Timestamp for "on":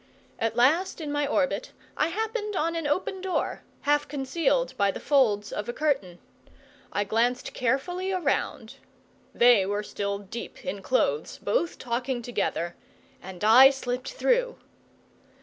2.55-2.75